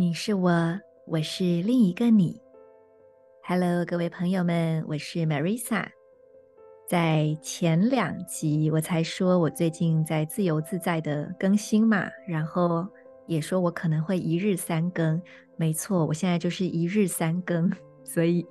[0.00, 2.40] 你是我，我是另一个你。
[3.42, 5.86] Hello，各位朋友们，我是 Marisa。
[6.88, 12.88] 在前两集我才说我最近在自由自在的更新嘛，然后
[13.26, 15.20] 也说我可能会一日三更。
[15.58, 17.70] 没错，我现在就是一日三更，
[18.02, 18.46] 所以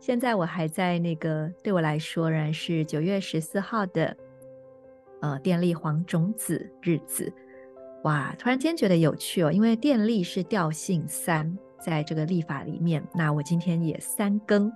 [0.00, 4.16] 现在我还在那个对我来说仍然是九月十四号的
[5.20, 7.30] 呃电力黄种子日子。
[8.04, 14.70] 哇，突然间觉得有趣哦，因为电力是调性三，在这个历法里面，那我今天也三更，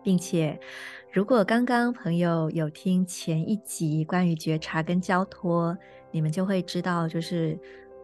[0.00, 0.56] 并且
[1.12, 5.76] 如果刚刚朋友有听前一集关于觉察跟交托，
[6.12, 7.58] 你们就会知道，就是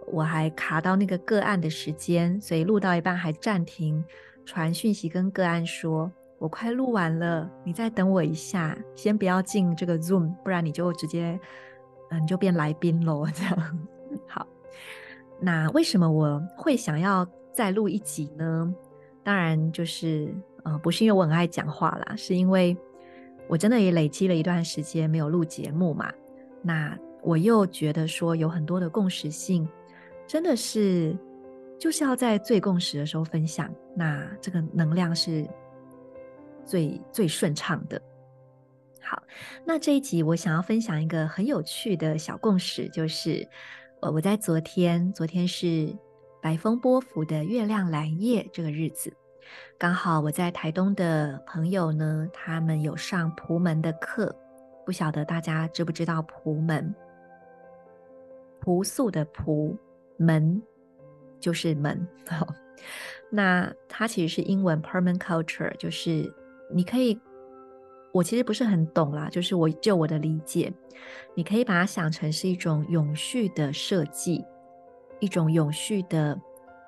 [0.08, 4.04] 我还卡到那个个案的时间，所以录到一半还暂停
[4.44, 6.10] 传讯息跟个案说，
[6.40, 11.38] 我快录完了，你再等我一下，先不要进这个 Zoom，不然你就直接
[12.10, 13.88] 嗯，你就变来宾喽，这样。
[14.26, 14.46] 好，
[15.40, 18.74] 那为什么我会想要再录一集呢？
[19.22, 22.76] 当然就是，呃，不是因为我很爱讲话啦，是因为
[23.48, 26.12] 我真的也累积了一段时间没有录节目嘛。
[26.62, 29.68] 那我又觉得说有很多的共识性，
[30.26, 31.16] 真的是
[31.78, 35.44] 就是要在最共识的时候分享，那这个能量是
[36.64, 38.00] 最最顺畅的。
[39.02, 39.20] 好，
[39.64, 43.44] 那这一集我想要分享一个很有趣的小共识，就是。
[44.00, 45.94] 我，我在昨天，昨天是
[46.42, 49.12] 白风波符的月亮蓝夜这个日子，
[49.78, 54.34] 刚好我在台东的朋友呢，他们有上蒲门的课，
[54.84, 56.94] 不晓得大家知不知道蒲门？
[58.60, 59.76] 朴素的朴
[60.18, 60.60] 门
[61.40, 62.06] 就是门，
[63.30, 66.32] 那它其实是英文 p e r m a n culture，就是
[66.70, 67.18] 你可以。
[68.16, 70.72] 我其实不是很懂啦，就是我就我的理解，
[71.34, 74.42] 你可以把它想成是一种永续的设计，
[75.20, 76.40] 一种永续的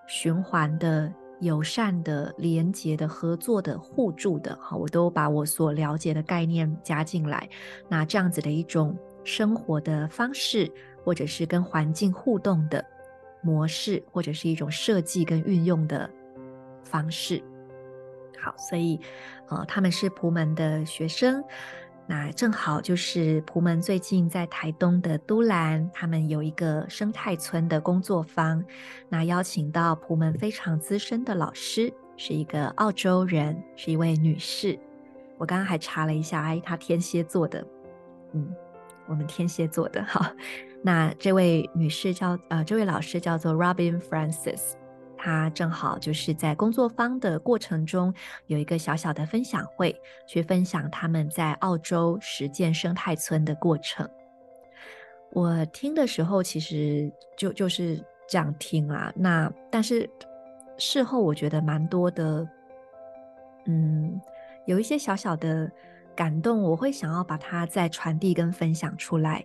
[0.06, 7.46] 循环的友善的连接的合作的互助的，好，我都把我所了解的概念加进来。
[7.90, 10.70] 那这样子的一种生活的方式，
[11.04, 12.82] 或者是跟环境互动的
[13.42, 16.08] 模式，或者是一种设计跟运用的
[16.84, 17.42] 方式。
[18.40, 19.00] 好，所以，
[19.48, 21.42] 呃，他们是朴门的学生，
[22.06, 28.64] 那正好就是朴门最近在台东的都兰，他们有一个生态村的工作坊，
[29.08, 34.78] 那邀请到朴门非常资深的老师，是一个澳洲人，是一位女士。
[35.36, 37.64] 我刚刚还查了一下，哎，她天蝎座的，
[38.32, 38.54] 嗯，
[39.06, 40.02] 我们天蝎座的。
[40.04, 40.24] 好，
[40.82, 44.72] 那这位女士叫，呃，这位老师叫做 Robin Francis。
[45.18, 48.14] 他正好就是在工作坊的过程中
[48.46, 49.94] 有一个小小的分享会，
[50.28, 54.08] 去分享他们在澳洲实践生态村的过程。
[55.32, 60.08] 我听的时候其实就就是这样听啊，那但是
[60.78, 62.48] 事后我觉得蛮多的，
[63.66, 64.18] 嗯，
[64.66, 65.70] 有一些小小的
[66.14, 69.44] 感动，我会想要把它再传递跟分享出来。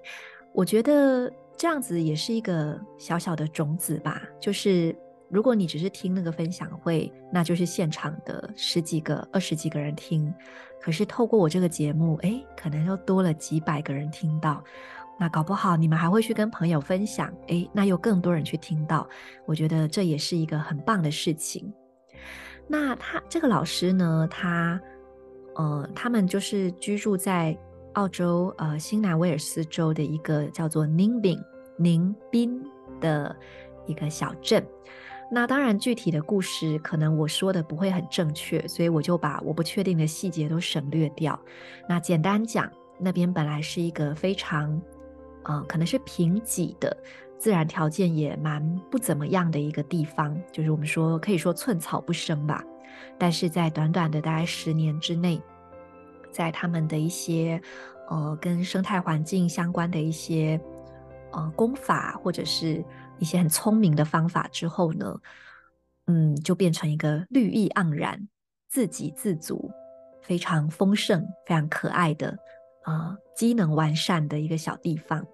[0.53, 4.95] 我觉得这样子也是一个小小的种子吧，就是。
[5.33, 10.31] 如果你只是听那个分享会，那就是现场的十几个、二十几个人听。
[10.79, 14.63] 可是透过我这个节目，哎，可能又多了几百个人听到。
[15.19, 19.09] 那搞不好你们还会去跟朋友分享，哎，那又更多人去听到。
[19.47, 21.73] 我觉得这也是一个很棒的事情。
[22.67, 24.79] 那他这个老师呢，他
[25.55, 27.57] 呃，他们就是居住在
[27.93, 31.39] 澳洲呃新南威尔斯州的一个叫做宁宾
[31.77, 32.61] 宁宾
[33.01, 33.35] 的
[33.87, 34.63] 一个小镇。
[35.35, 41.37] 那当然，具体的故事可能我说的不会很正确，所以我就把我不确定的细节都省略掉。
[41.89, 44.79] 那简单讲，那边本来是一个非常，
[45.45, 46.95] 呃，可能是贫瘠的，
[47.39, 52.63] 自然条件也蛮不怎么样的一个地方，就是我们说可以说寸草不生吧。
[53.17, 55.41] 但是在短短的大概十年之内，
[56.29, 57.59] 在他们的一些
[58.07, 60.61] 呃跟生态环境相关的一些
[61.31, 62.85] 呃功法或者是。
[63.19, 65.19] 一些很聪明的方法之后呢，
[66.07, 68.27] 嗯，就变成一个绿意盎然、
[68.69, 69.71] 自给自足
[70.21, 72.37] 非常丰盛、非常可爱的
[72.83, 75.25] 啊、机能完善的一个小地方。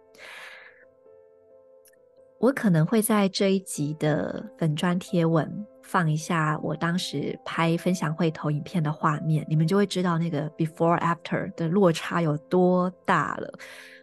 [2.39, 13.59] 我可能会在这一集的粉砖贴文放一下我当时拍分享会投影片的画面，你们就会知道那个 before after 的落差有多大了。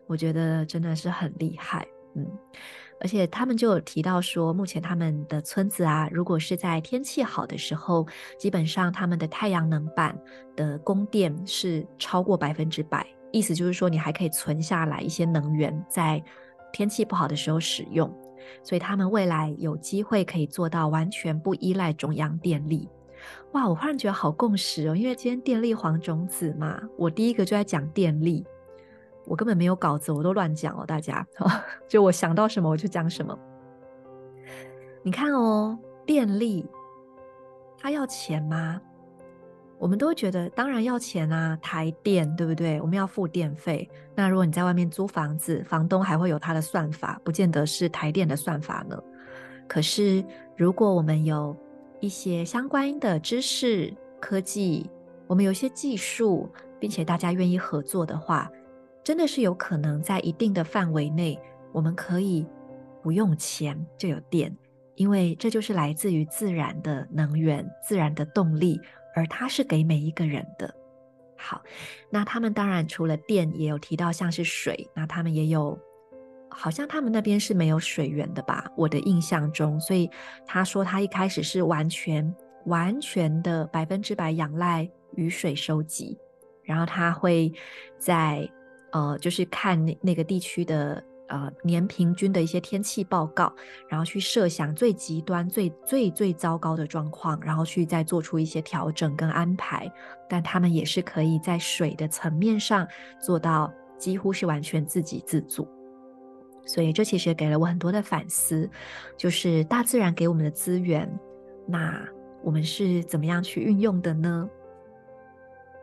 [0.07, 2.31] 我觉得真的是很厉害，嗯，
[3.01, 8.07] 而且他们就有提到说，目前他们的村子啊，如果是在天气好的时候，
[8.39, 10.19] 基本上他们的太阳能板
[10.55, 16.23] 的供电是超过百分之百，意思就是说你还可以存下来一些能源，在
[16.73, 18.13] 天气不好的时候使用。
[18.63, 22.89] 所以他们未来有机会可以做到完全不依赖中央电力。
[23.53, 28.47] 哇，我忽然觉得好共识哦，因为今天电力黄种子嘛，我第一个就在讲电力，
[29.27, 31.27] 我根本没有稿子，我都乱讲哦，大家，
[31.89, 33.39] 就我想到什么我就讲什么。
[35.03, 36.67] 你看哦，电力
[37.79, 38.81] 它要钱吗？
[39.79, 42.81] 我们都觉得，当然要钱啊，台电对不对？
[42.81, 43.89] 我们要付电费。
[44.15, 48.99] 那如果你在外面租房子，房东还会有他的算法，不见得是台电的算法呢。
[49.69, 50.25] 可是，
[50.57, 51.55] 如果我们有
[52.01, 54.91] 一些相关的知识、科技，
[55.27, 56.49] 我们有一些技术，
[56.81, 58.51] 并且大家愿意合作的话，
[59.07, 61.39] 真的是有可能在一定的范围内，
[61.71, 62.45] 我们可以
[63.05, 64.53] 不用钱就有电，
[64.97, 68.81] 因为这就是来自于自然的能源、自然的动力。
[69.15, 70.75] 而它是给每一个人的。
[71.39, 71.63] 好，
[72.11, 75.79] 那他们当然除了电，也有提到像是水，那他们也有，
[76.51, 78.69] 好像他们那边是没有水源的吧？
[78.77, 80.11] 我的印象中，所以
[80.45, 86.19] 他说他一开始是完全完全的百分之百仰赖雨水收集，
[86.65, 87.53] 然后他会
[88.01, 88.51] 在
[88.93, 91.03] 呃，就是看那那个地区的。
[91.29, 93.53] 呃，年平均的一些天气报告，
[93.89, 99.93] 然后去设想最极端、最最最糟糕的状况，然后去再做出一些调整跟安排。
[100.29, 102.87] 但他们也是可以在水的层面上
[103.21, 105.67] 做到几乎是完全自给自足。
[106.65, 108.71] 所以这其实给了我很多的反思，
[109.17, 111.13] 就是大自然给我们的资源，
[111.67, 112.09] 那
[112.45, 114.49] 我们是怎么样去运用的呢？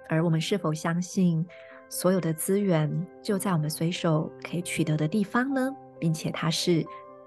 [0.07, 1.45] 而我们是否相信？
[1.94, 2.90] 所有的资源
[3.22, 6.84] 就在我们随手可以取得的地方呢，并且它是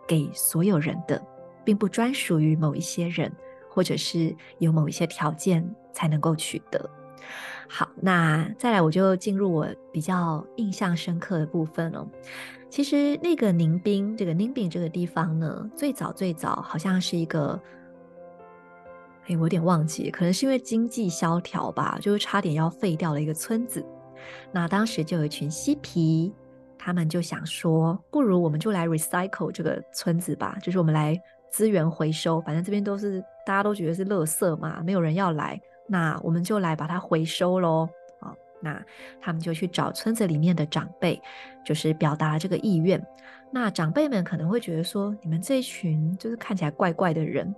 [0.08, 1.24] 给所有人的，
[1.64, 3.32] 并不专属于某一些人，
[3.70, 6.90] 或者是有某一些条件才能够取得。
[7.68, 12.04] 好，那再来我就进入我比较印象深刻的部分了。
[12.68, 17.58] 其实那个宁宾，这个宁滨这个地方呢，最早最早好像是一个，
[19.28, 23.86] 哎，我有点忘记，可能是因为经济萧条吧，就是差点要废掉了一个村子。
[24.52, 26.32] 那当时就有一群嬉皮，
[26.78, 31.20] 他们就想说，不如我们就来 recycle 这个村子吧，就是我们来
[31.50, 37.88] 资源回收，反正这边都是大家都觉得是垃圾嘛，没有人要来，那我们就来把它回收喽。
[38.20, 38.82] 啊，那
[39.20, 41.20] 他们就去找村子里面的长辈，
[41.64, 43.04] 就是表达了这个意愿。
[43.52, 47.54] 那长辈们可能会觉得说，你们这一群就是看起来怪怪的人，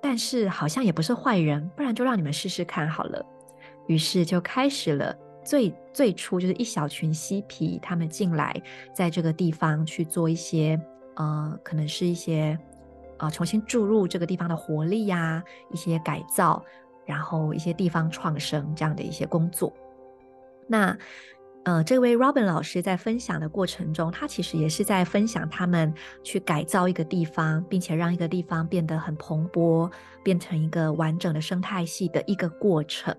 [0.00, 3.24] 但是好像也不是坏人，不然就让你们试试看好了。
[3.86, 5.14] 于是就开始了。
[5.44, 8.60] 最最初就是一小群嬉皮，他们进来，
[8.92, 10.80] 在这个地方去做一些，
[11.16, 12.58] 呃，可能是一些，
[13.18, 16.64] 啊，重新注入这个地方的活力呀、一些改造，
[17.04, 19.72] 然后一些地方创生这样的一些工作。
[20.66, 20.96] 那。
[21.64, 25.92] 呃，这位 Robin 老师在分享的过程中，他其实也是在分享他们
[26.22, 29.90] 去改造一个地方，并且让一个地方变得很蓬勃，
[30.22, 33.16] 变成一个完整的生态系的一个过程。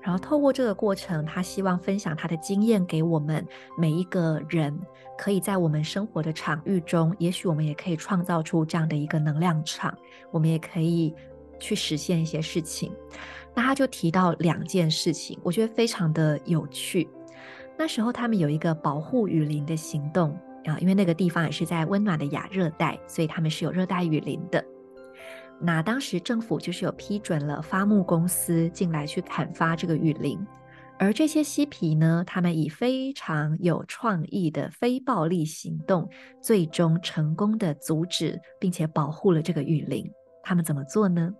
[0.00, 3.44] 然后透过这个过程，他希望分享他的经验给我们
[3.76, 4.78] 每一个人，
[5.18, 9.92] 可以在我们生活的场域中，也许我们也可以创造出这样的一个能量场，
[10.30, 11.12] 我们也可以
[11.58, 12.92] 去实现一些事情。
[13.52, 17.08] 那他就提到两件事情，我觉得非常的有趣。
[17.80, 24.62] 那时候他们有一个保护雨林的行动啊，因为那个地方也是在温暖的亚热带，所以他们是有热带雨林的。
[25.58, 30.38] 那当时政府就是有批准了伐木公司进来去砍伐这个雨林，
[30.98, 36.06] 而这些嬉皮呢，他们以非常有创意的非暴力行动，
[36.42, 40.04] 最终成功的阻止并且保护了这个雨林。
[40.42, 41.32] 他们怎么做呢？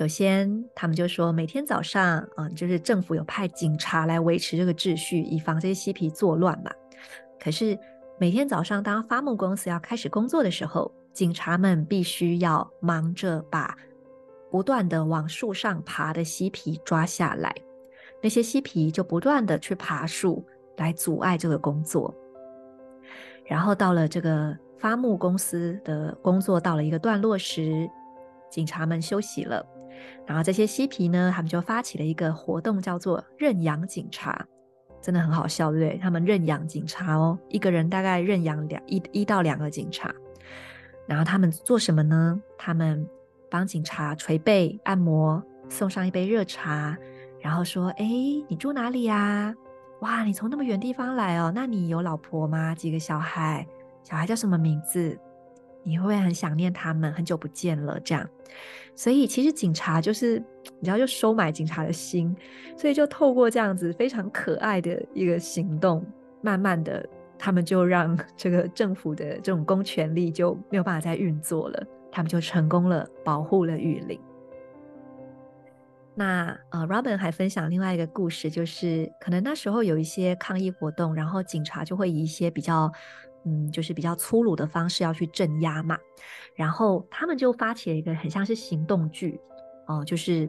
[0.00, 6.70] 首先，他们就说每天早上，嗯、就是政府有派警察来维持这个秩序，以防这些嬉皮作乱嘛。
[7.38, 7.78] 可是
[8.18, 13.76] 每天早上，当伐木公司要开始工作的时候，警察们必须要忙着把
[14.50, 17.54] 不断的往树上爬的嬉皮抓下来。
[18.22, 20.42] 那些嬉皮就不断的去爬树
[20.78, 22.14] 来阻碍这个工作。
[23.44, 27.86] 然后到了这个伐木公司的工作到了一个段落时，
[28.50, 29.62] 警察们休息了。
[30.26, 34.46] 然后这些嬉皮呢，他们就发起了一个活动，叫做认养警察，
[35.00, 35.98] 真的很好笑，对不对？
[35.98, 40.14] 他们认养警察哦，一个人大概认养两一一到两个警察。
[41.06, 42.40] 然后他们做什么呢？
[42.56, 43.04] 他们
[43.50, 46.96] 帮警察捶背、按摩，送上一杯热茶，
[47.40, 48.06] 然后说：“哎，
[48.48, 49.52] 你住哪里呀？
[50.00, 52.74] 哇，你从那么远地方来哦，那你有老婆吗？
[52.74, 53.66] 几个小孩？
[54.02, 55.18] 小孩叫什么名字？
[55.82, 57.12] 你会很想念他们？
[57.12, 58.28] 很久不见了，这样。”
[58.96, 60.38] 所以其实警察就是，
[60.78, 62.36] 你知道，就收买警察的心，
[62.76, 66.04] 所以就透过这样子非常可爱的一个行动，
[66.42, 67.08] 慢慢的，
[67.38, 71.82] 他们就让 这个政府的这种公权力就没有办法再运作了，
[72.12, 74.20] 他们就成功了，保护了雨林。
[76.14, 82.92] 那呃，Robin 还分享另外一个故事，就是可能那时候有一些抗议活动，然后警察就会以一些比较。
[83.44, 85.98] 嗯，就是比较粗鲁的方式要去镇压嘛，
[86.54, 89.40] 然后他们就发起了一个很像是行动剧，
[89.86, 90.48] 哦、就是，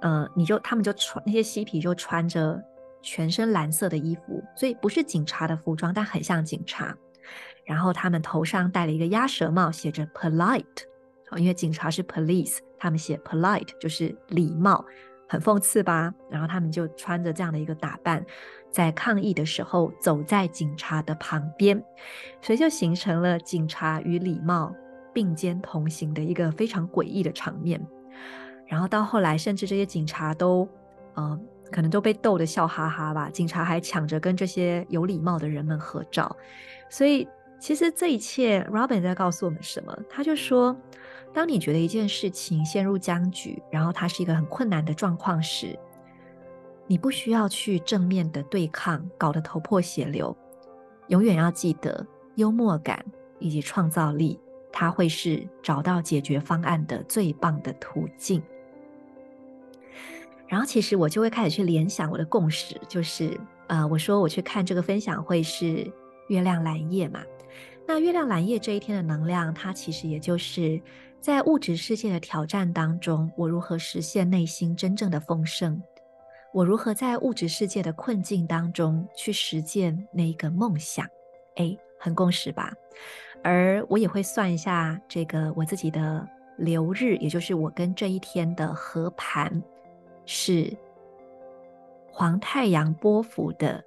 [0.00, 2.60] 呃，你就他们就穿那些嬉皮就穿着
[3.02, 6.96] 全身蓝色的衣服，所以不是警察的服装，但很像警察。
[7.64, 10.64] 然后他们头上戴了一个鸭舌帽，写着 polite，
[11.30, 14.84] 哦，因为警察是 police，他们写 polite 就是礼貌，
[15.28, 16.12] 很讽刺吧？
[16.30, 18.24] 然后他们就穿着这样的一个打扮。
[18.70, 21.82] 在抗议的时候，走在警察的旁边，
[22.40, 24.74] 所以就形成了警察与礼貌
[25.12, 27.80] 并肩同行的一个非常诡异的场面。
[28.66, 30.68] 然后到后来，甚至这些警察都，
[31.14, 31.40] 呃，
[31.72, 33.30] 可能都被逗得笑哈哈吧。
[33.30, 36.36] 警察还抢着跟这些有礼貌的人们合照。
[36.90, 37.26] 所以，
[37.58, 39.98] 其实这一切，Robin 在告诉我们什么？
[40.10, 40.76] 他就说，
[41.32, 45.78] 当你觉得一件事情陷入僵局，然后它是一个很困难的状况时，
[46.88, 50.36] 你不需要去正面的对抗，搞得头破血流。
[51.06, 52.04] 永远要记得，
[52.34, 53.04] 幽默感
[53.38, 54.40] 以及创造力，
[54.72, 58.42] 它会是找到解决方案的最棒的途径。
[60.46, 65.86] 然后，其实我就会开始去联想我的共识，就是，呃，我说我去看这个分享会是
[66.28, 67.20] 月亮蓝夜嘛。
[67.86, 70.80] 那月亮蓝夜这一天的能量，它其实也就是
[71.20, 75.82] 在物质世界的挑战当中，我如何实现内心真正的丰盛。
[76.52, 81.06] 我如何在物质世界的困境当中去实践那一个梦想？
[81.56, 82.72] 哎，很共识吧？
[83.42, 86.26] 而我也会算一下这个我自己的
[86.56, 89.62] 流日，也就是我跟这一天的合盘
[90.24, 90.74] 是
[92.10, 93.84] 黄太阳波幅的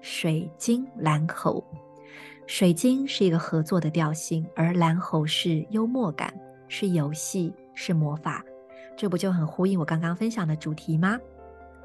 [0.00, 1.64] 水晶蓝猴。
[2.46, 6.32] 水晶是一个合作的调性，而蓝猴是幽默感，
[6.68, 8.44] 是游戏，是魔法。
[8.96, 11.18] 这不就很呼应我刚刚分享的主题吗？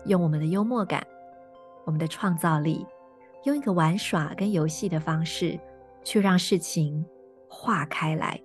[0.07, 1.05] 用我们的幽默感，
[1.85, 2.85] 我们的创造力，
[3.43, 5.59] 用一个玩耍跟游戏的方式，
[6.03, 7.05] 去让事情
[7.47, 8.41] 化开来，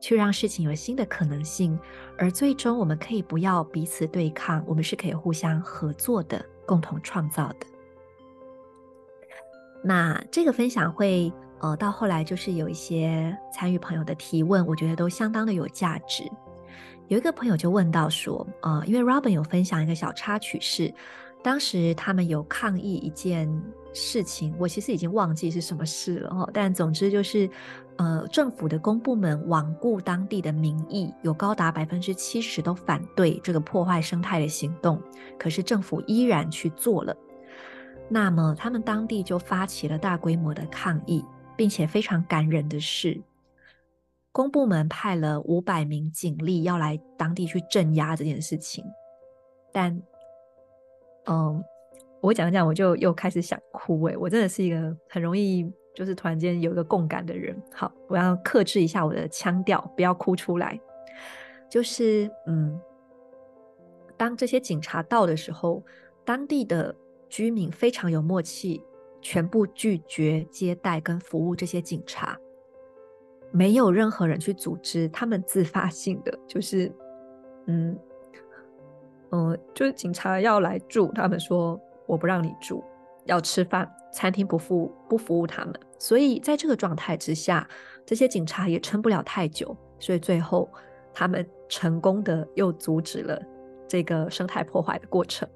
[0.00, 1.78] 去让事情有新的可能性，
[2.18, 7.66] 而最终我们可以不要彼此对抗，我们是可以互相合作的，共同创造的。
[9.82, 11.30] 那这个分享会，
[11.60, 16.24] 呃，到后来就是有一些参与朋友的提问，我觉得都相当的有价值。
[17.08, 20.92] 有一个朋友就问到说，呃，因为 Robin 有分享一个小插曲是，
[21.42, 23.46] 当时他们有抗议一件
[23.92, 27.48] 事情，我其实已经忘记是什么事了哈，但总之就是，
[27.96, 35.00] 呃，政府的公部门罔顾当地的民意，有高达百分之七十都反对这个破坏生态的行动，
[35.38, 37.14] 可是政府依然去做了，
[38.08, 41.22] 那么他们当地就发起了大规模的抗议，
[41.54, 43.20] 并且非常感人的是。
[44.34, 48.84] 公部门派了五百名警力要来当地去镇压这件事情，
[49.72, 49.96] 但，
[51.26, 51.62] 嗯，
[52.20, 57.56] 我讲讲我就又开始想哭诶，我真的是一个很容易就是突然间有一个共感的人。
[57.72, 60.76] 好，我要克制一下我的腔调，不要哭出来。
[61.70, 62.76] 就是，嗯，
[64.16, 65.80] 当这些警察到的时候，
[66.24, 66.92] 当地的
[67.28, 68.82] 居民非常有默契，
[69.20, 72.36] 全部拒绝接待跟服务这些警察。
[73.56, 76.92] 没有任何人去组织，他们自发性的就是，
[77.66, 77.96] 嗯，
[79.30, 82.82] 嗯、就是警察要来住，他们说我不让你住，
[83.26, 87.64] 要吃饭，餐厅不服不服务他们，所以在这个状态之下，
[88.04, 90.68] 这些警察也撑不了太久，所以最后
[91.12, 93.40] 他们成功的又阻止了
[93.86, 95.48] 这个生态破坏的过程。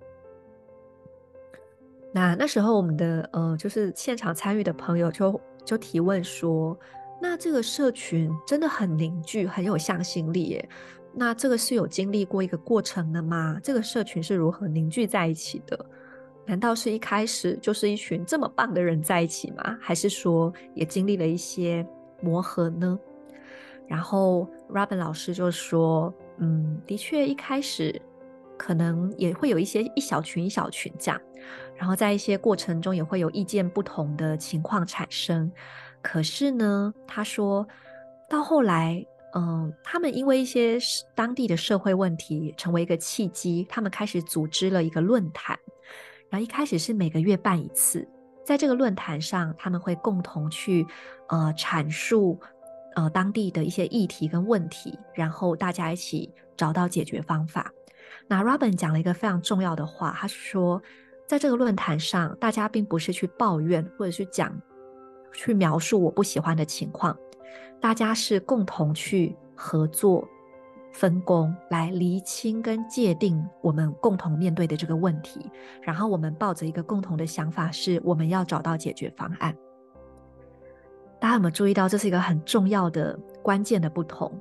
[2.12, 6.78] 那那时候我们的呃，就是现场参与的朋友就就提问说。
[7.20, 10.68] 那这个社群真的很凝聚，很有向心力耶。
[11.12, 13.58] 那这个是有经历过一个过程的吗？
[13.62, 15.86] 这个社群是如何凝聚在一起的？
[16.46, 19.76] 难道是一开始就是一群这么棒的人在一起吗？
[19.80, 21.84] 还是说也经历了一些
[22.20, 22.98] 磨合呢？
[23.86, 28.00] 然后 Robin 老师就说，嗯，的确一开始
[28.56, 31.20] 可能也会有一些一小群一小群这样，
[31.74, 35.50] 然后在一些过程中也会有意见不同的情况产生。
[36.02, 37.66] 可是呢，他说
[38.28, 40.78] 到后来，嗯，他们因为一些
[41.14, 45.58] 当地的社会问题成为一个契机，他们开始组织了一个论坛。
[46.30, 48.06] 然后一开始是每个月办一次，
[48.44, 50.86] 在这个论坛上，他们会共同去
[51.28, 52.38] 呃阐述
[52.96, 57.72] 呃当地的一些议题跟问题，然后大家一起找到解决方法。
[58.26, 60.82] 那 Robin 讲了一个非常重要的话，他说，
[61.26, 64.54] 在这个论坛上，大家并不是去抱怨或者是讲
[65.32, 67.16] 去描述我不喜欢的情况，
[67.80, 70.26] 大家是共同去合作。
[70.90, 75.48] 分工来厘清跟界定我们共同面对的这个问题，
[75.82, 79.54] 然后我们抱着一个共同的想法，是我们要找到解决方案。
[81.20, 84.32] 大家有没有注意到，这是一个很重要的关键的不同？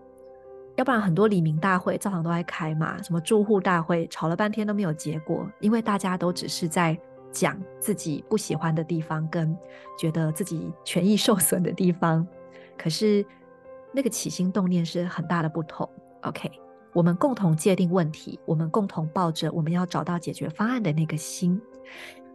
[0.78, 6.98] 要不然很多里民大会照常都在开嘛，什么住户大会吵了半天都没有结果，因为大家都只是在
[7.32, 9.56] 讲自己不喜欢的地方，跟
[9.98, 12.26] 觉得自己权益受损的地方，
[12.78, 13.26] 可是
[13.94, 15.90] 那个起心动念是很大的不同。
[16.22, 16.52] OK，
[16.94, 21.60] 我们共同界定问题，我们共同抱着我们要找到解决方案的那个心。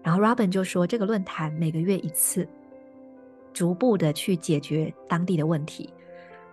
[0.02, 2.48] 然后 Robin 就说，这个论坛每个月一次，
[3.52, 5.92] 逐步的去解决当地的问题。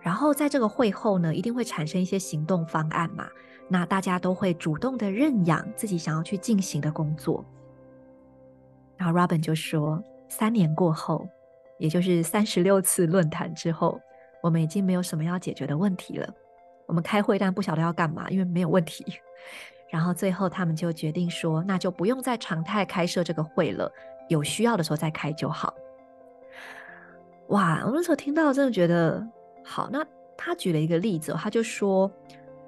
[0.00, 3.28] 然后在这个会后呢，一定会产生一些行动方案嘛。
[3.68, 7.44] 那大家都会主动的认养自己想要去进行的工作。
[9.00, 11.26] 然后 Robin 就说，三年过后，
[11.78, 13.98] 也就是三十六次论坛之后，
[14.42, 16.28] 我们已经没有什么要解决的问题了。
[16.84, 19.06] 我们开会，但不晓得要干嘛，因为没有问题。
[19.88, 23.90] 然后最后他们就决定说，那就不用再常态开设这个会了，
[24.28, 25.72] 有需要的时候再开就好。
[27.48, 29.26] 哇，我那时候听到真的觉得
[29.64, 29.88] 好。
[29.90, 30.04] 那
[30.36, 32.12] 他举了一个例子，他就说，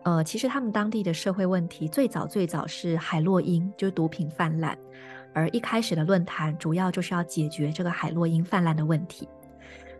[0.05, 4.77] 呃，其实他们当地的社会问题最早最早是海洛因，就是毒品泛滥，
[5.35, 9.29] 而一开始的论坛主要就是要解决这个海洛因泛滥的问题。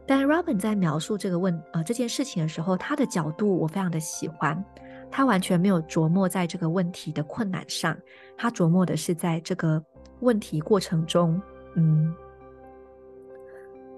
[0.07, 4.65] 但 Robin 在描述这个问呃这件事情的时候，他的角度我非常的喜欢。
[5.15, 7.95] 他完全没有琢磨在这个问题的困难上，
[8.35, 9.85] 他琢磨的是在这个
[10.21, 11.39] 问题过程中，
[11.75, 12.15] 嗯，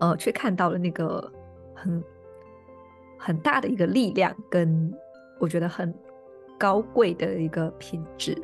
[0.00, 1.32] 呃，却看到了那个
[1.72, 2.02] 很
[3.16, 4.92] 很大的一个力量，跟
[5.38, 5.94] 我觉得很
[6.58, 8.36] 高贵的一个品质。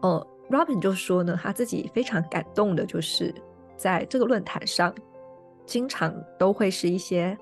[0.00, 3.34] 呃，Robin 就说呢，他自己非常感动的，就是
[3.76, 4.94] 在这个论坛上。
[5.64, 7.38] 经常都会是一些，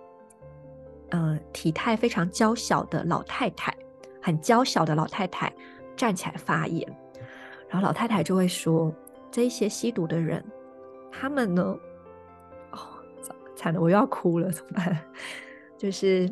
[1.08, 3.74] 呃，体态非常娇小的老太太，
[4.20, 5.50] 很娇小的老太太
[5.96, 6.86] 站起来发言，
[7.66, 8.94] 然后老太太就会说
[9.32, 10.44] ：“这些吸毒的人，
[11.10, 11.62] 他们呢？
[12.72, 12.78] 哦，
[13.56, 14.98] 惨了，我又要哭了，怎么办？
[15.78, 16.30] 就是，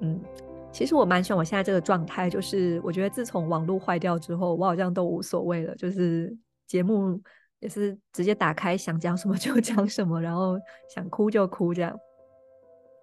[0.00, 0.20] 嗯，
[0.74, 7.18] 其实我蛮喜欢我现在这个状态，就是我觉得自从网络坏掉之后，我好像都无所谓了，就是节目。”
[7.60, 10.58] 也是直接打开，想讲什么 就讲什么，然后
[10.94, 11.98] 想哭就哭这样。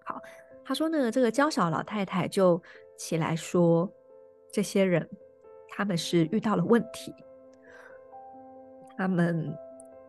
[0.04, 0.20] 好，
[0.64, 2.62] 他说呢，这个娇小老太太就
[2.96, 3.92] 起来说，
[4.52, 5.04] 这些人
[5.68, 7.12] 他们是遇到了问题，
[8.96, 9.52] 他们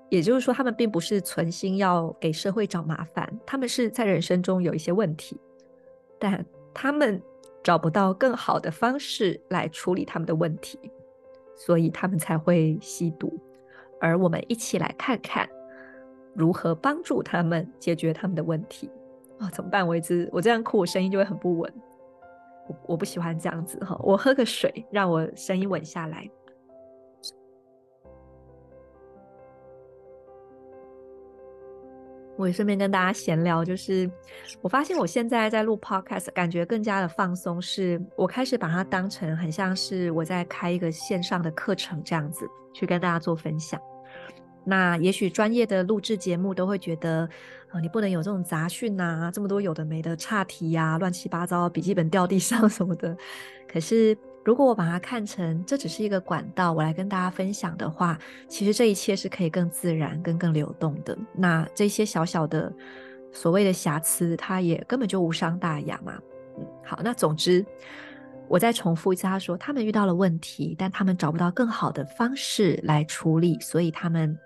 [0.08, 5.36] 也就是说，他们并不是存心要给社会找麻烦，他们是在人生中有一些问题，
[6.20, 6.46] 但
[6.76, 7.20] 他们
[7.64, 10.78] 找不到更好的方式来处理他们的问题，
[11.56, 13.40] 所以他们才会吸毒。
[14.02, 15.48] 而我们一起来看看
[16.34, 18.92] 如何帮助他们解决他们的问题、
[19.40, 19.50] 哦？
[19.54, 19.88] 怎么办？
[19.88, 21.74] 我一直我这样哭，我声音就会很不稳。
[22.68, 23.98] 我我不喜欢这样子哈。
[24.04, 26.30] 我喝个水，让我声音稳下来。
[32.36, 34.10] 我也顺便跟大家闲聊，就是
[34.62, 37.62] 我发现我现在在录 podcast，感觉更加的放松。
[37.62, 43.80] 是我开始把它当成很像是我在开一个线上的课程这样子，去跟大家做分享。
[44.66, 47.28] 那也许专业的录制节目都会觉得，
[47.72, 53.16] 呃，你不能有这种杂讯啊，这么多有的没的岔题呀，乱七八糟，笔记本掉地上什么的。
[53.68, 61.18] 可是如果我把它看成这只是一个管道，我来跟大家分享的话，其实这一切是可以更自然、跟更流动的。
[61.34, 62.72] 那这些小小的
[63.32, 66.20] 所谓的瑕疵，它也根本就无伤大雅嘛。
[66.58, 67.66] 嗯，好，那总之
[68.48, 74.38] 我再重复一次，他说他们遇到了问题，但他们找不到更好的方式来处理，所以他们。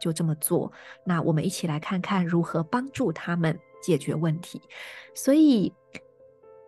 [0.00, 0.70] 就这么做，
[1.02, 4.60] 那我们一起来看看如何帮助他们解决问题。
[5.14, 5.72] 所以，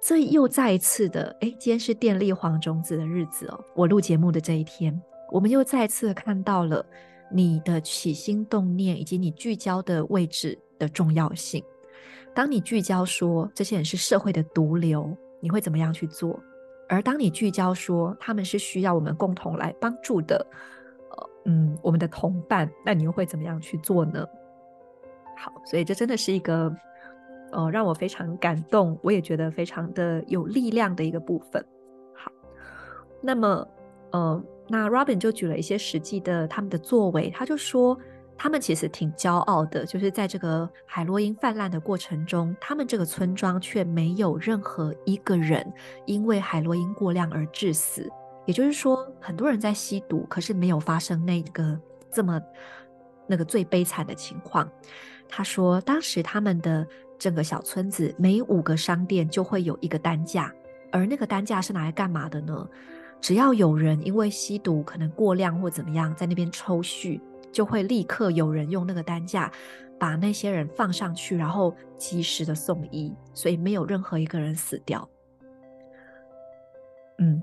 [0.00, 3.64] 所以又再一次的，哎，今天是电力黄种子的日子哦。
[3.74, 5.00] 我录节目的这一天，
[5.32, 6.85] 我们又再次看到了
[7.32, 11.62] 你的起心动念以及你聚焦的位置的重要性。
[12.35, 16.38] 当你聚焦说这些人是社会的毒瘤，你会怎么样去做？
[16.88, 20.46] 而当你聚焦说他们是需要我们共同来帮助的，
[21.11, 24.24] 呃，嗯，我们的同伴，那你又会怎么样去做呢？
[25.37, 26.72] 好，所以这真的是一个，
[27.57, 31.64] 呃，让我非常感动，我也觉得非常的有力量的一个部分。
[32.14, 32.31] 好，
[33.21, 33.69] 那么，
[34.12, 37.99] 呃，那 Robin 就举了一些实际的他们的作为，他就说。
[38.38, 45.66] 他们其实挺骄傲的，就是在这个海洛因泛滥的过程中，他们这个村庄却没有任何一个人
[46.05, 48.07] 因为海洛因过量而致死。
[48.45, 51.81] 也就是说，很多人在吸毒，可是没有发生那个
[52.12, 52.38] 这么
[53.27, 54.71] 那个最悲惨的情况。
[55.27, 56.87] 他说，当时他们的
[57.18, 60.52] 整个小村子每五个商店就会有一个担架，
[60.90, 62.68] 而那个担架是拿来干嘛的呢？
[63.20, 67.20] 只要有人因为吸毒可能过量或怎么样，在那边抽蓄。
[67.52, 69.50] 就会立刻有人用那个担架
[69.98, 75.09] 把那些人放上去，然后及时的送医，所以没有任何一个人死掉。
[77.16, 77.40] 嗯，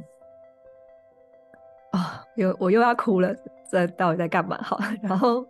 [1.93, 3.35] 啊、哦，又我又要哭了，
[3.71, 4.61] 这到底在干嘛？
[4.61, 5.43] 好，然后，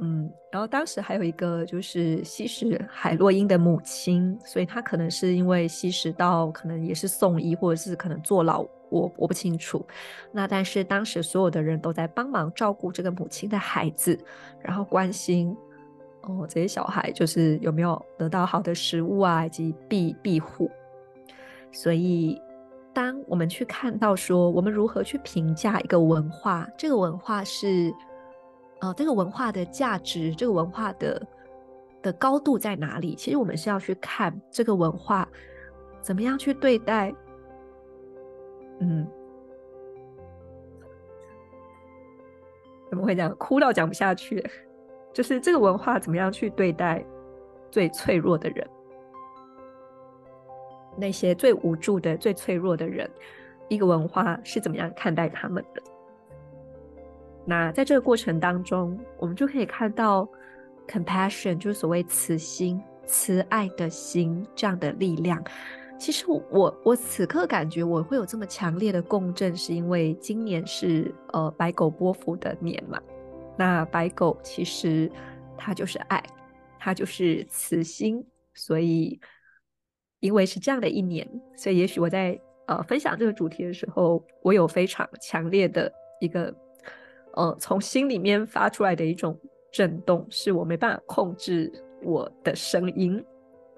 [0.00, 8.66] 嗯，然后当时还有一个就是吸食海洛因的母亲，所以她可能是因为吸食到，可能也是送医，或者是可能坐牢。
[8.90, 9.86] 我我不清楚，
[10.32, 14.18] 那但是当时所有的人都在帮忙照顾这个母亲的孩子，
[14.62, 15.54] 然后关心
[16.22, 20.70] 哦这些小孩就是有没有得到好的食物啊，以及庇庇护。
[21.70, 22.40] 所以
[22.94, 27.92] 当我们去看到说我们如何去评价一个文化，这个文化是
[28.80, 31.26] 呃这个文化的价值，这个文化的
[32.02, 33.14] 的高度在哪里？
[33.14, 35.28] 其实我们是要去看这个文化
[36.00, 37.14] 怎么样去对待。
[38.80, 39.06] 嗯，
[42.88, 43.34] 怎么会这样？
[43.36, 44.48] 哭到讲不下去。
[45.10, 47.04] 就是这个文化怎么样去对待
[47.72, 48.68] 最脆弱的人，
[50.96, 53.10] 那些最无助的、最脆弱的人，
[53.68, 55.82] 一个文化是怎么样看待他们的？
[57.48, 60.28] 那在这个过程当中，我们就可以看到
[60.86, 65.42] compassion，就是所谓慈心、慈爱的心这样的力量。
[65.98, 73.00] 其实我我此刻感觉我会有这么强烈的共振，是因为今年是呃白狗波伏的年嘛。
[73.56, 75.10] 那白狗其实
[75.56, 76.22] 它就是爱，
[76.78, 78.22] 它就是慈心，
[78.54, 79.18] 所以
[80.20, 86.54] 因为是这样的一年，所以也许我在呃分享这个主题的时候，我有非常强烈的一个
[87.38, 89.38] 呃从心里面发出来的一种
[89.72, 91.72] 震动，是我没办法控制
[92.02, 93.24] 我的声音。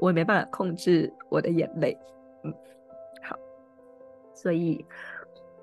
[0.03, 1.95] 我也没办法控制我的眼泪，
[2.43, 2.51] 嗯，
[3.23, 3.39] 好，
[4.35, 4.83] 所以，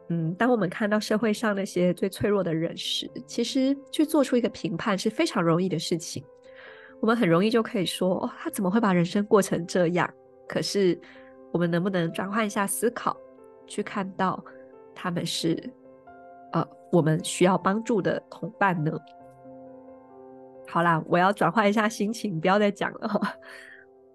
[0.10, 6.24] 嗯，当我们看到社会上那些最脆弱的人时，其实去做出一个评判是非常容易的事情。
[7.02, 10.08] 我们很容易就可以说，哦，他怎么会把人生过成这样？
[10.48, 10.96] 可是，
[11.52, 13.18] 我们能不能转换一下思考，
[13.66, 14.40] 去看到
[14.94, 15.58] 他们是，
[16.54, 18.92] 呃，我们需要帮助的同伴呢？
[20.68, 23.22] 好啦，我要转换一下心情，不要再讲了。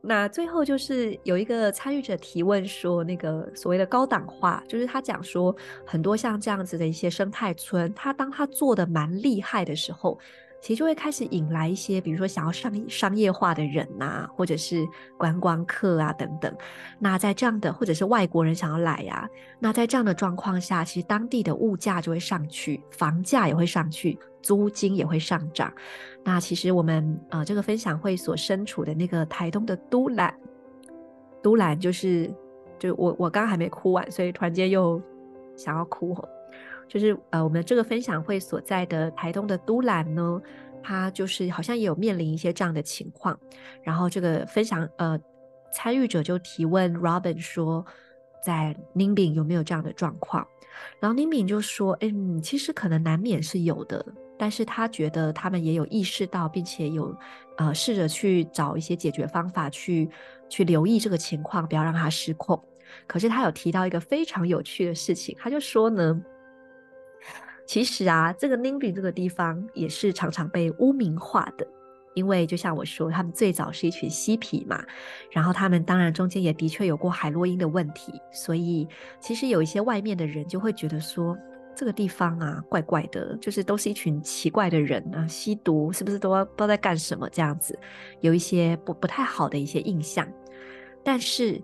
[0.05, 5.55] 那最后就是有一个参与者提问说，那个所谓的高档化，就是他讲说，
[5.87, 10.19] 很多像这样子的一些生态村，他当他做的蛮厉害的时候，
[10.63, 14.87] 其实就会开始引来一些，比如说想要商商业化的人呐、啊，或者是
[15.19, 16.57] 观光客啊等等。
[16.99, 24.19] 那在这样的，或者是外国人想要来呀、啊，那在这样的状况下，其实当地的物价就会上去，房价也会上去。
[24.43, 25.73] 租金也会上涨。
[26.25, 30.35] 那其实我们呃，这个分享会所身处的那个台东的都兰，
[31.41, 32.29] 都兰就是，
[32.77, 35.01] 就我我刚刚还没哭完，所以突然间又
[35.57, 36.13] 想要哭。
[36.93, 40.39] 就是呃，我们这个分享会所在的台东的都兰呢，
[40.83, 43.39] 它就是好像也有面临一些这样的情况。
[43.83, 45.19] 然后这个分享呃，
[45.73, 47.83] 参与者就提问 Robin 说，
[48.45, 50.47] 在 Nimbin 有没有这样的状况？
[51.01, 54.05] 然后 Nimbin 就说，嗯，其实可能难免是有的。
[54.39, 57.17] 但是他觉得他们也有意识到，并且有
[57.57, 60.07] 呃试着去找一些解决方法去，
[60.51, 62.63] 去去留意这个情况，不要让它失控。
[63.07, 66.21] 可是他有提到一个非常有趣的事情，他就说呢，
[67.73, 71.67] 其实啊，这个宁比这个地方也是常常被污名化的，
[72.13, 74.85] 因为就像我说，他们最早是一群嬉皮嘛，
[75.31, 78.87] 然后他们当然中间也的确有过海洛因的问题，所以
[79.21, 81.35] 其实有一些外面的人就会觉得说。
[81.75, 87.79] 这个地方啊，怪怪的，就是都是一群奇怪的人啊，吸毒是不是都不知道在干什么这样子，
[88.21, 90.29] 有一些不不太好的一些印象。
[91.03, 91.59] 但是，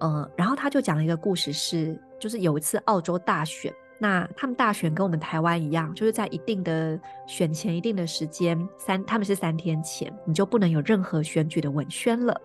[0.00, 12.40] 呃，然后他就讲了一个故事是，是就是有一次澳洲大选，那他们大选跟我们台湾一样，就是在一定的选前一定的时间，三他们是三天前，你就不能有任何选举的文宣了。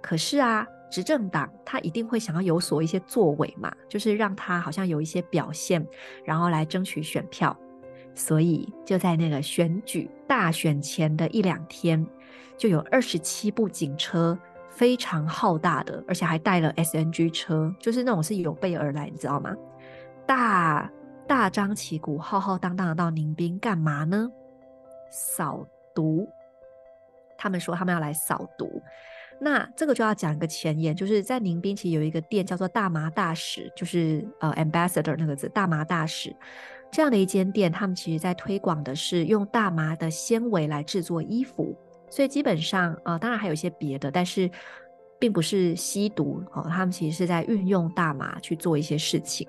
[0.00, 5.86] 可是啊，执政党他一定会想要有所一些作为嘛，就是让他好像有一些表现，
[6.24, 7.56] 然后来争取选票。
[8.14, 12.04] 所以就在那个选举大选前的一两天，
[12.56, 14.36] 就有二十七部警车，
[14.70, 19.54] 非常浩大的，而且还带了 SNG 车，就是那种是有备而来，你知道吗？
[20.28, 20.92] 大
[21.26, 24.30] 大张旗鼓，浩浩荡荡的到宁宾干嘛呢？
[25.10, 26.28] 扫毒。
[27.38, 28.82] 他们说他们要来扫毒。
[29.40, 36.34] 那这个就要讲一个前言，就是在宁宾其实有一个店叫做大麻大使，就是呃 ambassador 那个字，大麻大使
[36.90, 41.74] 这样的一间店，他们其实在推广的是用大麻的纤维来制作衣服，
[42.10, 44.50] 所以基本上、呃，当然还有一些别的，但是
[45.20, 49.46] 并不是吸毒哦，他们其实是在运用大麻去做一些事情，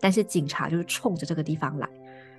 [0.00, 1.88] 但是警察就是冲着这个地方来。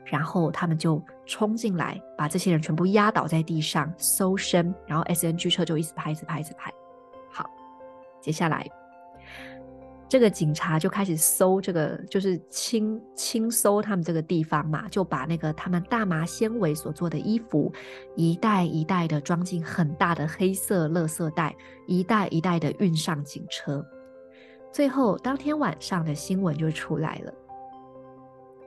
[0.09, 6.71] 然后他们就冲进来，把这些人全部压倒在地上，搜身，然后 SNG 车就一直拍，一直拍，一直拍。
[7.29, 7.45] 好，
[8.21, 8.65] 接下来
[10.07, 17.69] 这个警察就开始搜这个，就是清清搜他们这个地方嘛，就把那个他们大麻纤维所做的衣服，
[18.15, 21.53] 一袋一袋的装进很大的黑色垃圾袋，
[21.85, 23.85] 一袋一袋的运上警车。
[24.71, 27.33] 最后当天晚上的新闻就出来了。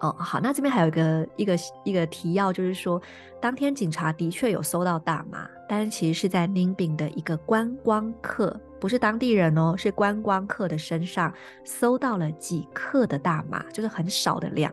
[0.01, 3.01] 哦，好，那这边还有一个一个一个提要，就是说，
[3.39, 11.31] 当天警察的确有搜到大麻，但是其实是在宁宾的一个观光客，不是当地人哦，是观光客的身上
[11.65, 14.73] 搜到了几克的大麻，就是很少的量。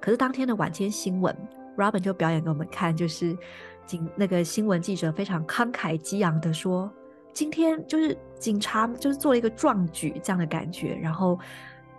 [0.00, 1.36] 可是当天的晚间新闻
[1.76, 3.36] ，Robin 就表演给我们看，就是
[3.84, 6.88] 警那个新闻记者非常慷慨激昂的说，
[7.32, 11.38] 今天就是警察就是做了一个壮举这样的感觉，然后。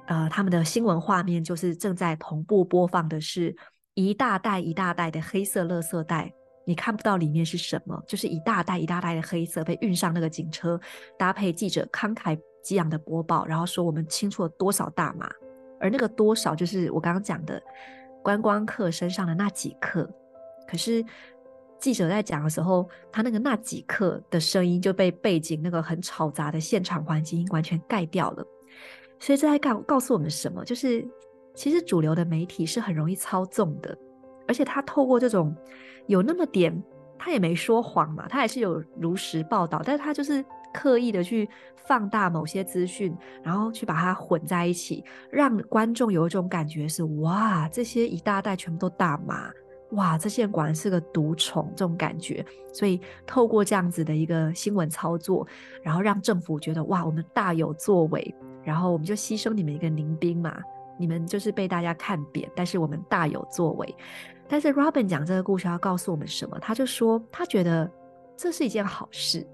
[0.06, 3.56] 呃，他们的新闻画面就是正在同步播放的是
[3.94, 6.30] 一大袋一大袋的黑色垃圾袋，
[6.66, 10.78] 你看不到里面是什么，就是一大袋一大袋的黑色被运上那个警车，
[11.18, 15.26] 搭配记者慷慨激昂的播报，然后说我们清出了多少大麻，
[15.80, 17.64] 而那个多少就是我刚刚讲的
[18.22, 20.06] 观光客身上的那几克。
[20.68, 21.02] 可是
[21.84, 28.48] 记者在讲的时候，他那个那几刻的声音就被背景那个很吵杂的现场环境完全盖掉了。
[29.20, 30.64] 所以这在告告诉我们什么？
[30.64, 31.06] 就是
[31.54, 33.98] 其实主流的媒体是很容易操纵的，
[34.48, 35.54] 而且他透过这种
[36.08, 36.82] 有那么点，
[37.20, 40.42] 他也没说谎嘛，他还是有如实报道，但是他就是
[40.74, 41.50] 刻意的去
[41.86, 49.52] 放大某些资讯，然后去把它混在一起，让观众有一种感觉是哇，这些一大袋全部都大麻，
[49.94, 52.46] 哇，这些人果然是个毒虫这种感觉。
[52.72, 55.48] 所以透过这样子的一个新闻操作，
[55.82, 58.34] 然后让政府觉得哇，我们大有作为。
[58.64, 60.58] 然后我们就牺牲你们一个民兵嘛，
[60.98, 63.96] 你们就是被大家看扁，但是我们大有作为。
[64.48, 66.58] 但是 Robin 讲这个故事要告诉我们什么？
[66.60, 67.90] 他就说他觉得
[68.38, 69.46] 这是一件好事，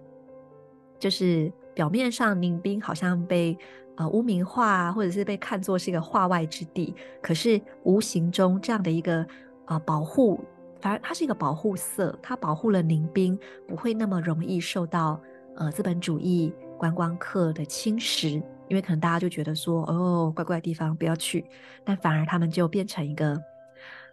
[1.00, 3.58] 就是表面上民兵好像被
[3.98, 9.26] 呃污名化，或者是被看作是一个化外之地，可是无形中这样的一个
[9.70, 10.44] 呃保护，
[10.82, 15.20] 反而它是一个保护色，它保护了宁宾不会那么容易受到
[15.56, 18.44] 呃资本主义观光客的侵蚀。
[18.68, 21.44] 因为可能大家就觉得说，哦，怪怪的地方不要去，
[21.84, 23.36] 但反而他们就变成一个，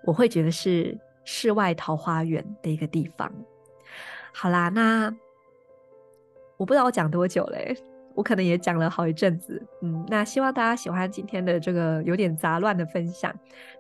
[0.03, 3.31] 我会觉得是世外桃花源的一个地方。
[4.33, 5.15] 好啦，那
[6.57, 7.77] 我不知道我讲多久嘞，
[8.17, 13.33] 我可能也讲了好一阵子，嗯，那希望大家喜欢今天的这个有点杂乱的分享，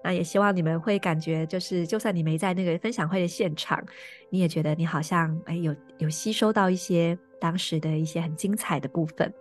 [0.04, 3.82] 那也希望你们会感觉就是，就算你没在那个分享会的现场，
[4.30, 9.32] 你也觉得你好像哎有有吸收到一些当时的一些很精彩的部分。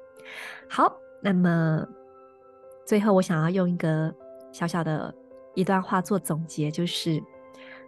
[0.67, 0.97] 好。
[1.21, 1.83] 那么，
[2.85, 4.13] 最后我想要用一个
[4.51, 5.11] 小小的
[5.55, 7.19] 一段话做总结，就是，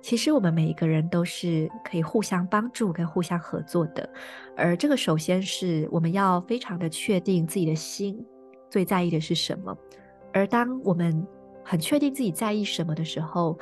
[0.01, 4.10] 其实我们每一个人都是可以互相帮助跟互相合作的，
[4.55, 8.23] 而这个首先是我们要非常的确定自己的心
[8.69, 9.77] 最在意的是什么，
[10.33, 11.25] 而当我们
[11.63, 13.57] 很确定自己在意什么的时候，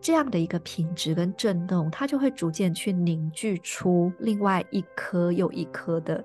[0.00, 6.24] 这样的一个品质跟震动，它就会逐渐去凝聚出另外一颗又一颗的。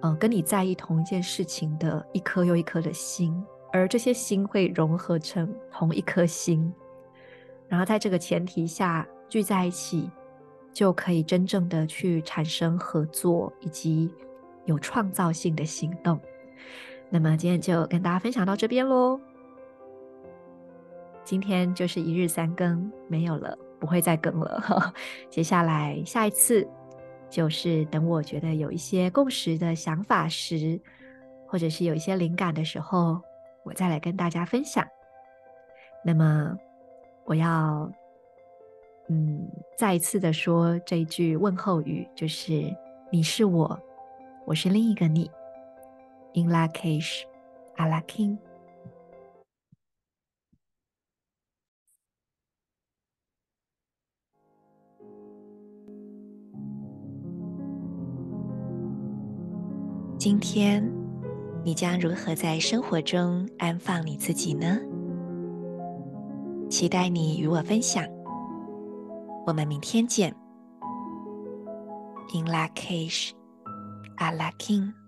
[0.00, 3.32] 呃，跟你在意同一件事情的一颗又一颗的心，
[3.72, 6.72] 而这些心会融合成同一颗心，
[7.72, 10.10] 然后在这个前提下聚在一起，
[10.74, 14.12] 就可以真正的去产生合作以及
[14.66, 16.20] 有创造性的行动。
[17.08, 19.18] 那么今天就跟大家分享到这边喽。
[21.24, 24.92] 今天就是一日三更，没有了，不会再更了。
[25.30, 26.68] 接下来下一次。
[27.30, 30.78] 就是等我觉得有一些共识的想法时，
[31.46, 33.18] 或者是有一些灵感的时候，
[33.62, 34.86] 我再来跟大家分享。
[36.04, 36.54] 那么，
[37.24, 37.90] 我要
[39.08, 42.74] 嗯再一次的说这一句问候语，就是
[43.10, 43.78] “你是我，
[44.46, 45.30] 我是另一个你”。
[46.34, 47.22] In lak'ech
[47.76, 48.38] alakim。
[60.18, 60.88] 今天
[61.64, 64.78] 你将如何在生活中安放你自己呢？
[66.72, 68.02] 期待你与我分享。
[69.44, 70.34] 我们明天见。
[72.34, 73.32] In lak'ech
[74.16, 75.01] alakim。